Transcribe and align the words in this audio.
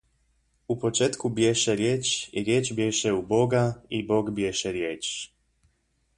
U 0.67 0.77
početku 0.85 1.29
bješe 1.39 1.75
riječ, 1.75 2.29
i 2.31 2.43
riječ 2.43 2.73
bješe 2.73 3.13
u 3.13 3.21
Boga, 3.27 3.83
i 3.89 4.05
Bog 4.07 4.33
bješe 4.33 4.71
riječ. 4.71 5.07